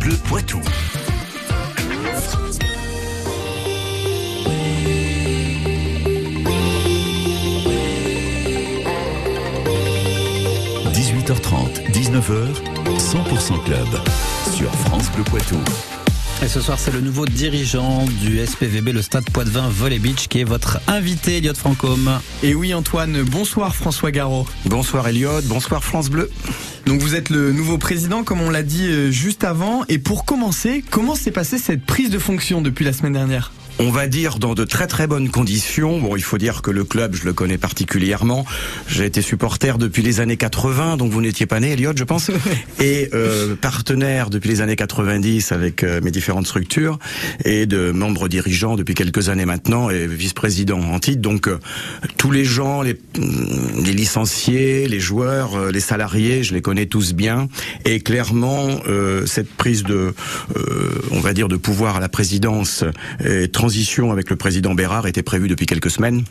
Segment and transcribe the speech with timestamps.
[0.00, 0.60] Bleu Poitou.–
[10.94, 12.48] 18h30, 19h,
[12.98, 13.88] 100% Club
[14.54, 15.60] sur France Bleu Poitou.
[16.42, 20.40] Et ce soir, c'est le nouveau dirigeant du SPVB, le Stade Poitvin Volley Beach, qui
[20.40, 22.18] est votre invité, Elliot Francom.
[22.42, 24.46] Et oui, Antoine, bonsoir François Garot.
[24.64, 26.30] Bonsoir Elliot, bonsoir France Bleu.
[26.86, 29.84] Donc vous êtes le nouveau président, comme on l'a dit euh, juste avant.
[29.90, 33.52] Et pour commencer, comment s'est passée cette prise de fonction depuis la semaine dernière?
[33.80, 35.98] On va dire dans de très très bonnes conditions.
[35.98, 38.44] Bon, il faut dire que le club, je le connais particulièrement.
[38.88, 42.30] J'ai été supporter depuis les années 80, donc vous n'étiez pas né, Elliot, je pense.
[42.80, 46.98] et euh, partenaire depuis les années 90 avec euh, mes différentes structures
[47.46, 51.22] et de membre dirigeant depuis quelques années maintenant et vice-président en titre.
[51.22, 51.58] Donc euh,
[52.18, 56.84] tous les gens, les, mm, les, licenciés, les joueurs, euh, les salariés, je les connais
[56.84, 57.48] tous bien.
[57.86, 58.68] Et clairement,
[59.26, 60.14] cette prise de,
[61.10, 62.84] on va dire, de pouvoir à la présidence
[63.24, 66.24] est transition avec le président Bérard était prévue depuis quelques semaines.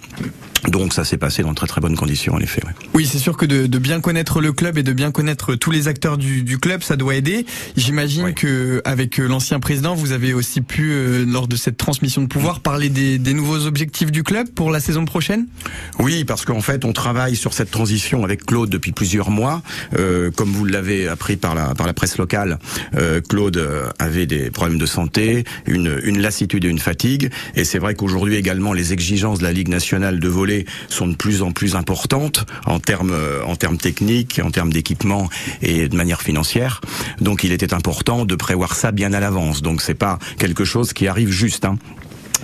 [0.67, 2.61] Donc ça s'est passé dans de très très bonnes conditions en effet.
[2.93, 5.87] Oui, c'est sûr que de, bien connaître le club et de bien connaître tous les
[5.87, 7.45] acteurs du, club, ça doit aider.
[7.77, 12.21] J'imagine que avec euh, l'ancien président, vous avez aussi pu euh, lors de cette transmission
[12.21, 15.47] de pouvoir parler des, nouveaux objectifs du club pour la saison prochaine?
[15.99, 19.61] Oui, parce qu'en fait, on travaille sur cette transition avec Claude depuis plusieurs mois.
[19.97, 22.59] Euh, comme vous l'avez appris par la par la presse locale,
[23.29, 23.63] Claude
[23.99, 27.31] avait des problèmes de santé, une, une lassitude et une fatigue.
[27.55, 30.48] Et c'est vrai qu'aujourd'hui également, les exigences de la Ligue nationale de volley
[30.87, 35.29] sont de plus en plus importantes en termes en termes techniques, en termes d'équipement
[35.61, 36.81] et de manière financière.
[37.21, 39.61] Donc il était important de prévoir ça bien à l'avance.
[39.61, 41.65] Donc c'est pas quelque chose qui arrive juste.
[41.65, 41.77] Hein.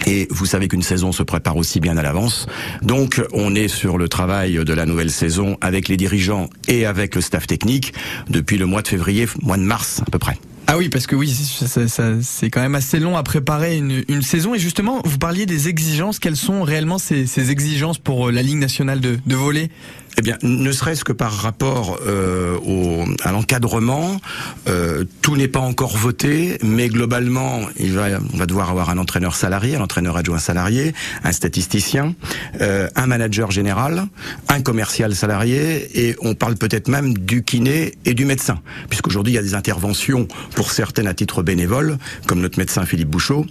[0.05, 2.47] Et vous savez qu'une saison se prépare aussi bien à l'avance.
[2.81, 7.15] Donc on est sur le travail de la nouvelle saison avec les dirigeants et avec
[7.15, 7.93] le staff technique
[8.29, 10.37] depuis le mois de février, mois de mars à peu près.
[10.67, 14.55] Ah oui, parce que oui, c'est quand même assez long à préparer une, saison.
[14.55, 16.19] Et justement, vous parliez des exigences.
[16.19, 19.69] Quelles sont réellement ces, exigences pour euh, la Ligue nationale de, de volley?
[20.17, 24.19] Eh bien, ne serait-ce que par rapport euh, à l'encadrement,
[24.67, 28.97] euh, tout n'est pas encore voté, mais globalement, il va, on va devoir avoir un
[28.97, 30.93] entraîneur salarié, un entraîneur adjoint salarié,
[31.23, 32.15] un statisticien,
[32.61, 34.07] euh, un manager général,
[34.47, 38.59] un commercial salarié, et on parle peut-être même du kiné et du médecin,
[38.89, 43.09] puisqu'aujourd'hui il y a des interventions pour certaines à titre bénévole, comme notre médecin Philippe
[43.09, 43.45] Bouchot,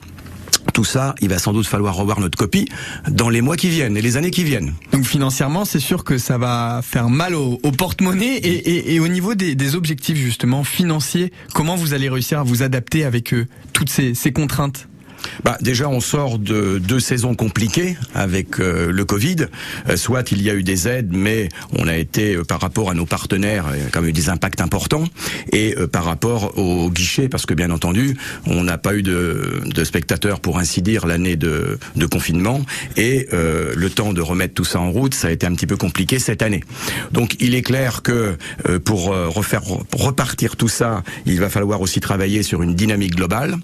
[0.75, 2.69] tout ça, il va sans doute falloir revoir notre copie
[3.09, 4.75] dans les mois qui viennent et les années qui viennent.
[4.93, 9.75] Donc financièrement, c'est sûr que ça va faire mal au, porte-monnaie et, au niveau des,
[9.77, 14.89] objectifs justement financiers, comment vous allez réussir à vous adapter avec euh, toutes ces contraintes?
[15.45, 19.47] Bah, Déjà, on sort de deux saisons compliquées avec euh, le Covid.
[19.89, 22.91] Euh, soit il y a eu des aides, mais on a été, euh, par rapport
[22.91, 25.05] à nos partenaires, quand même eu des impacts importants.
[25.53, 30.41] Et par rapport au guichet, parce que bien entendu, on n'a pas eu de, spectateurs,
[30.41, 32.61] pour ainsi dire, l'année de, de, confinement.
[32.97, 35.77] Et le temps de remettre tout ça en route, ça a été un petit peu
[35.77, 36.63] compliqué cette année.
[37.13, 38.37] Donc il est clair que
[38.85, 43.57] pour refaire repartir tout ça, il va falloir aussi travailler sur une dynamique globale.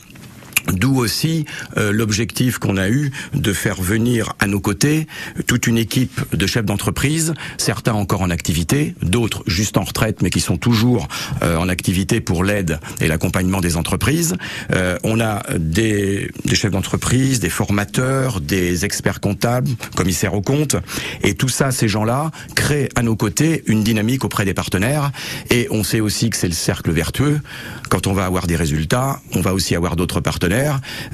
[0.73, 1.45] D'où aussi
[1.77, 5.07] euh, l'objectif qu'on a eu de faire venir à nos côtés
[5.47, 10.31] toute une équipe de chefs d'entreprise, certains encore en activité, d'autres juste en retraite mais
[10.31, 11.09] qui sont toujours
[11.43, 14.37] euh, en activité pour l'aide et l'accompagnement des entreprises.
[14.73, 20.77] Euh, on a des, des chefs d'entreprise, des formateurs, des experts comptables, commissaires aux comptes,
[21.23, 25.11] et tout ça, ces gens-là créent à nos côtés une dynamique auprès des partenaires.
[25.51, 27.41] Et on sait aussi que c'est le cercle vertueux.
[27.89, 30.60] Quand on va avoir des résultats, on va aussi avoir d'autres partenaires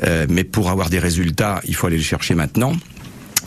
[0.05, 2.73] euh, mais pour avoir des résultats, il faut aller les chercher maintenant.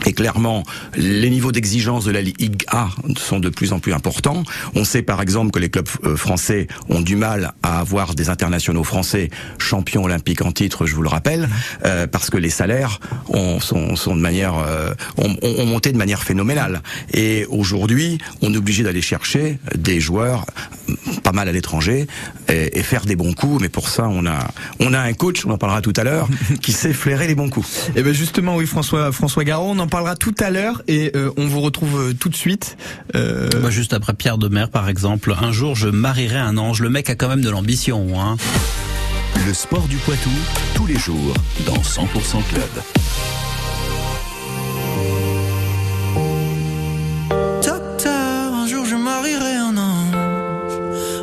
[0.06, 0.62] Et clairement,
[0.96, 4.42] les niveaux d'exigence de la Ligue A sont de plus en plus importants.
[4.74, 8.28] On sait par exemple que les clubs euh, français ont du mal à avoir des
[8.28, 11.48] internationaux français champions olympiques en titre, je vous le rappelle,
[11.84, 15.98] euh, parce que les salaires ont, sont, sont, de manière euh, ont, ont, monté de
[15.98, 16.82] manière phénoménale.
[17.12, 20.46] Et aujourd'hui, on est obligé d'aller chercher des joueurs
[21.22, 22.06] pas mal à l'étranger
[22.48, 23.60] et, et, faire des bons coups.
[23.60, 24.38] Mais pour ça, on a
[24.80, 26.28] on a un coach, on en parlera tout à l'heure,
[26.62, 27.88] qui sait flairer les bons coups.
[27.88, 31.30] Et eh ben justement, oui, François François Garon, on parlera tout à l'heure et euh,
[31.36, 32.78] on vous retrouve euh, tout de suite.
[33.16, 33.48] Euh...
[33.60, 35.34] Bah, juste après Pierre de Mer, par exemple.
[35.42, 36.80] Un jour, je marierai un ange.
[36.80, 38.18] Le mec a quand même de l'ambition.
[38.18, 38.36] Hein.
[39.46, 40.30] Le sport du Poitou,
[40.74, 41.34] tous les jours,
[41.66, 42.06] dans 100%
[42.48, 42.62] Club.
[47.64, 50.76] Docteur, un jour je marierai un ange.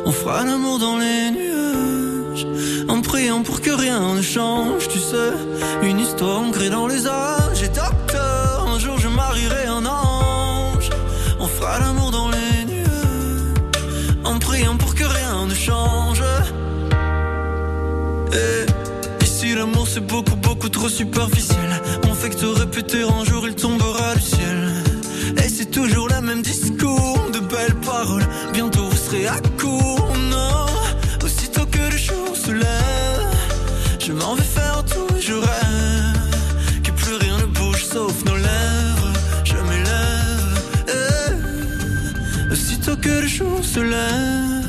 [0.04, 2.46] On fera l'amour dans les nuages.
[2.88, 5.32] En priant pour que rien ne change, tu sais.
[20.78, 21.70] Trop superficiel.
[22.08, 24.60] On fait que répéter un jour il tombera du ciel.
[25.38, 28.26] Et c'est toujours le même discours, de belles paroles.
[28.52, 30.66] Bientôt vous serez à court, non.
[31.24, 33.26] Aussitôt que le jour se lève,
[33.98, 36.82] je m'en vais faire tout, je rêve.
[36.84, 39.12] Que plus rien ne bouge sauf nos lèvres.
[39.44, 40.58] Je m'élève.
[40.98, 42.52] eh.
[42.52, 44.68] Aussitôt que le jour se lève,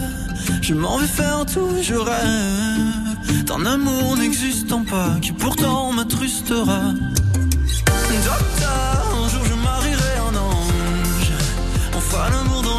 [0.61, 3.08] je m'en vais faire tout, je rêve.
[3.49, 6.93] D'un amour n'existant pas, qui pourtant m'attrustera.
[8.23, 11.31] Docteur, un jour je marierai un ange.
[11.99, 12.78] Fera l'amour dans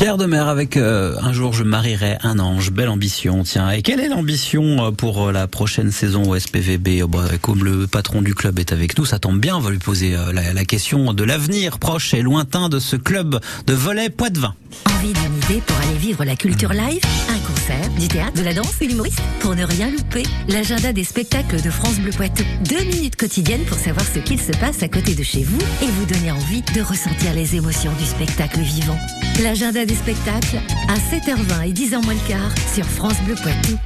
[0.00, 3.68] Pierre de Mer avec euh, Un jour je marierai un ange, belle ambition, tiens.
[3.68, 7.62] Et quelle est l'ambition euh, pour euh, la prochaine saison au SPVB Oh, bah, Comme
[7.64, 10.54] le patron du club est avec nous, ça tombe bien, on va lui poser la,
[10.54, 14.54] la question de l'avenir proche et lointain de ce club de volet Poitevin.
[14.86, 17.02] Envie d'une idée pour aller vivre la culture live?
[17.28, 19.20] Un concert, du théâtre, de la danse, une humoriste?
[19.40, 22.44] Pour ne rien louper, l'agenda des spectacles de France Bleu Poitou.
[22.68, 25.86] Deux minutes quotidiennes pour savoir ce qu'il se passe à côté de chez vous et
[25.86, 28.98] vous donner envie de ressentir les émotions du spectacle vivant.
[29.42, 33.76] L'agenda des spectacles à 7h20 et 10h moins le quart sur France Bleu Poitou.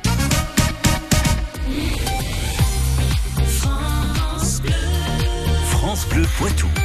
[5.71, 6.69] France Bleu Poitou.–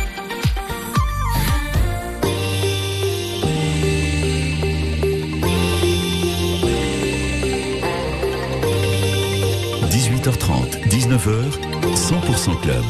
[9.89, 11.59] 18h30, 19h,
[11.93, 12.85] 100% Club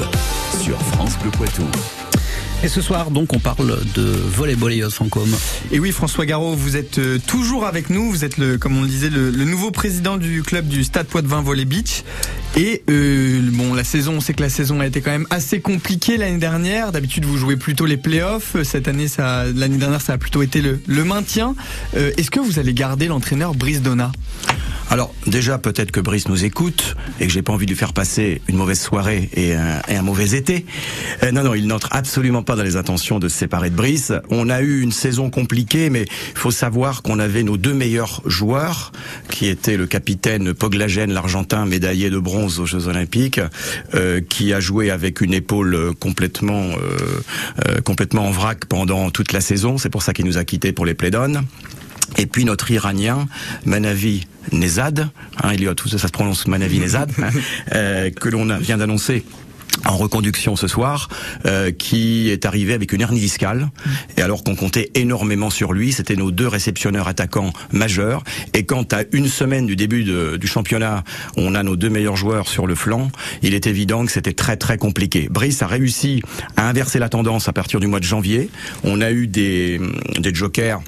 [0.61, 1.65] sur France Bleu Poitou.
[2.61, 5.29] Et ce soir, donc, on parle de volleyball et Yos Fancom.
[5.71, 8.11] Et oui, François Garot, vous êtes euh, toujours avec nous.
[8.11, 11.07] Vous êtes, le, comme on le disait, le, le nouveau président du club du Stade
[11.07, 12.03] Poitvin Volley Beach.
[12.57, 15.61] Et euh, bon, la saison, on sait que la saison a été quand même assez
[15.61, 16.91] compliquée l'année dernière.
[16.91, 18.55] D'habitude, vous jouez plutôt les playoffs.
[18.63, 21.55] Cette année, ça, l'année dernière, ça a plutôt été le, le maintien.
[21.95, 24.11] Euh, Est-ce que vous allez garder l'entraîneur Brice Donat
[24.89, 27.93] Alors déjà peut-être que Brice nous écoute et que j'ai pas envie de lui faire
[27.93, 30.65] passer une mauvaise soirée et un, mauvais été.
[31.23, 34.11] Euh, non non, il n'entre absolument pas dans les intentions de se séparer de Brice.
[34.31, 38.91] On a eu une saison compliquée, mais faut savoir qu'on avait nos deux meilleurs joueurs,
[39.29, 43.39] qui étaient le capitaine Poglagen, l'Argentin, médaillé de bronze aux Jeux Olympiques,
[43.93, 49.33] euh, qui a joué avec une épaule euh, complètement euh, complètement en vrac pendant toute
[49.33, 49.77] la saison.
[49.77, 51.43] C'est pour ça qu'il nous a quittés pour les Playdon.
[52.17, 53.27] Et puis notre Iranien,
[53.65, 55.09] Manavi Nezad,
[55.43, 59.23] hein, il y a tout ça, se prononce Manavi Nezad, hein, que l'on vient d'annoncer
[59.85, 61.09] en reconduction ce soir,
[61.45, 63.69] euh, qui est arrivé avec une hernie discale.
[64.17, 68.23] Et alors qu'on comptait énormément sur lui, c'était nos deux réceptionneurs attaquants majeurs.
[68.53, 71.03] Et quand à une semaine du début de- du championnat,
[71.37, 74.57] on a nos deux meilleurs joueurs sur le flanc, il est évident que c'était très
[74.57, 75.27] très compliqué.
[75.29, 76.21] Brice a réussi
[76.57, 78.49] à inverser la tendance à partir du mois de janvier.
[78.83, 79.79] On a eu des,
[80.19, 80.81] des jokers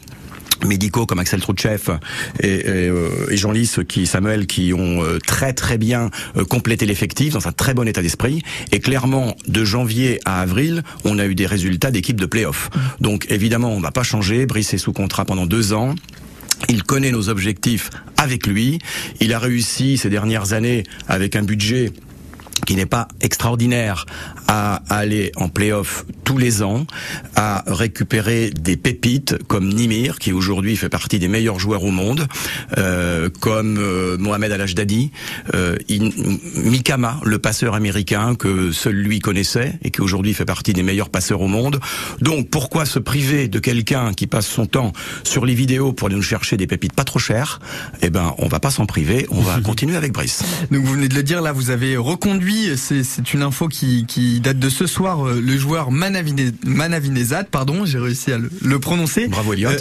[0.65, 1.98] médicaux comme Axel Troutchev
[2.39, 6.86] et, et, euh, Jean Lys qui Samuel qui ont euh, très très bien euh, complété
[6.86, 8.41] l'effectif dans un très bon état d'esprit.
[8.72, 12.70] Et clairement de janvier à avril on a eu des résultats d'équipe de play-off.
[13.00, 14.46] Donc évidemment on va pas changer.
[14.46, 15.96] Brice est sous contrat pendant deux ans.
[16.70, 18.80] Il connaît nos objectifs avec lui.
[19.20, 21.91] Il a réussi ces dernières années avec un budget
[22.72, 24.06] qui n'est pas extraordinaire,
[24.48, 26.86] à aller en play-off tous les ans,
[27.36, 32.30] à récupérer des pépites comme Nimir, qui aujourd'hui fait partie des meilleurs joueurs au monde,
[32.78, 35.12] euh, comme euh, Mohamed Al-Ajdadi,
[35.54, 35.75] euh,
[36.56, 41.10] Mikama, le passeur américain que seul lui connaissait et qui aujourd'hui fait partie des meilleurs
[41.10, 41.82] passeurs au monde.
[42.22, 46.16] Donc pourquoi se priver de quelqu'un qui passe son temps sur les vidéos pour aller
[46.16, 47.60] nous chercher des pépites pas trop chères?
[48.01, 50.44] Eh ben, on va pas s'en priver, on va continuer avec Brice.
[50.72, 54.39] Donc vous venez de le dire, là vous avez reconduit, c'est une info qui, qui,
[54.39, 59.27] date de ce soir, euh, le joueur Manavinezad, pardon, j'ai réussi à le, prononcer.
[59.27, 59.70] Bravo Elliot.
[59.70, 59.77] Euh,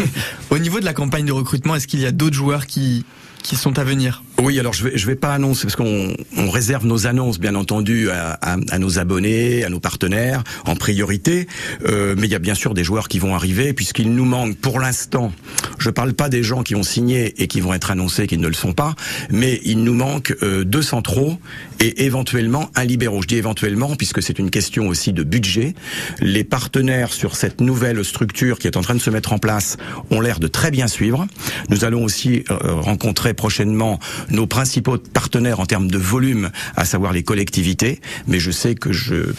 [0.50, 3.04] au niveau de la campagne de recrutement, est-ce qu'il y a d'autres joueurs qui,
[3.42, 4.22] qui sont à venir?
[4.42, 7.54] Oui, alors je vais je vais pas annoncer parce qu'on on réserve nos annonces bien
[7.54, 11.46] entendu à, à, à, nos abonnés, à nos partenaires en priorité.
[11.86, 14.56] Euh, mais il y a bien sûr des joueurs qui vont arriver puisqu'il nous manque
[14.56, 15.32] pour l'instant.
[15.78, 18.48] Je parle pas des gens qui ont signé et qui vont être annoncés qui ne
[18.48, 18.96] le sont pas,
[19.30, 21.38] mais il nous manque euh, deux centraux
[21.78, 23.22] et éventuellement un libéraux.
[23.22, 25.74] Je dis éventuellement puisque c'est une question aussi de budget.
[26.20, 29.76] Les partenaires sur cette nouvelle structure qui est en train de se mettre en place
[30.10, 31.26] ont l'air de très bien suivre.
[31.68, 34.00] Nous allons aussi euh, rencontrer prochainement
[34.30, 38.00] nos principaux partenaires en termes de volume, à savoir les collectivités.
[38.26, 39.32] Mais je sais que je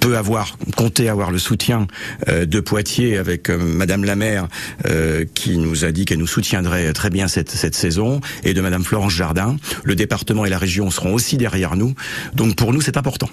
[0.00, 1.86] peux avoir compter avoir le soutien
[2.28, 4.48] euh, de Poitiers avec euh, Madame la maire
[4.86, 8.60] euh, qui nous a dit qu'elle nous soutiendrait très bien cette, cette saison et de
[8.60, 9.56] Madame Florence Jardin.
[9.84, 11.94] Le département et la région seront aussi derrière nous.
[12.34, 13.28] Donc pour nous c'est important.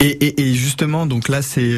[0.00, 1.72] Et, justement donc là c'est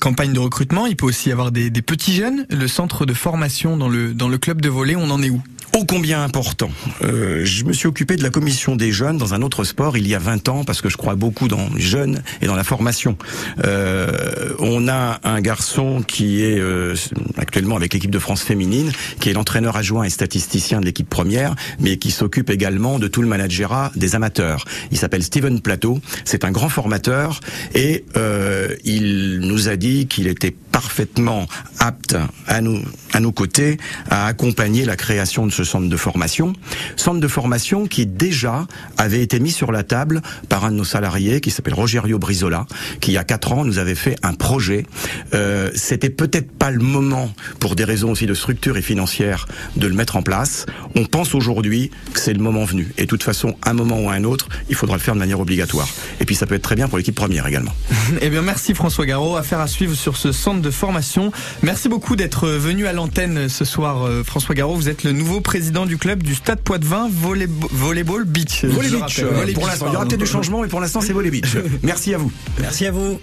[0.00, 0.86] campagne de recrutement.
[0.86, 2.46] Il peut aussi y avoir des, des petits jeunes.
[2.50, 5.42] Le centre de formation dans le dans le club de volley, on en est où?
[5.76, 6.70] Ô combien important.
[7.02, 10.06] Euh, je me suis occupé de la commission des jeunes dans un autre sport il
[10.06, 12.64] y a 20 ans parce que je crois beaucoup dans les jeunes et dans la
[12.64, 13.16] formation.
[13.64, 16.94] Euh, on a un garçon qui est euh,
[17.36, 21.54] actuellement avec l'équipe de France féminine, qui est l'entraîneur adjoint et statisticien de l'équipe première,
[21.78, 24.64] mais qui s'occupe également de tout le managerat des amateurs.
[24.90, 27.40] Il s'appelle Steven Plateau, c'est un grand formateur
[27.74, 31.46] et euh, il nous a dit qu'il était parfaitement
[31.78, 32.80] apte à nous
[33.12, 36.52] à nos côtés à accompagner la création de ce centre de formation,
[36.96, 38.66] centre de formation qui déjà
[38.98, 42.66] avait été mis sur la table par un de nos salariés qui s'appelle Rogerio Brizola,
[43.00, 44.86] qui il y a quatre ans nous avait fait un projet.
[45.34, 49.88] Euh, C'était peut-être pas le moment, pour des raisons aussi de structure et financière, de
[49.88, 50.66] le mettre en place.
[50.94, 52.92] On pense aujourd'hui que c'est le moment venu.
[52.98, 55.40] Et de toute façon, un moment ou un autre, il faudra le faire de manière
[55.40, 55.88] obligatoire.
[56.20, 57.74] Et puis ça peut être très bien pour l'équipe première également.
[58.20, 59.34] eh bien, merci François Garot.
[59.34, 61.32] Affaire à suivre sur ce centre de formation.
[61.62, 64.74] Merci beaucoup d'être venu à l'antenne ce soir, euh, François Garot.
[64.74, 68.64] Vous êtes le nouveau président du club du Stade Poitvin volley, Volleyball Beach.
[68.64, 69.22] Volley Beach.
[69.54, 71.56] pour l'instant, il y aura peut-être du changement, mais pour l'instant, c'est Volley Beach.
[71.82, 72.32] Merci à vous.
[72.60, 73.20] Merci à vous.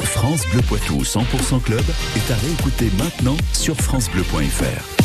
[0.00, 1.84] France Bleu Poitou 100% Club
[2.16, 4.97] est à réécouter maintenant sur FranceBleu.fr.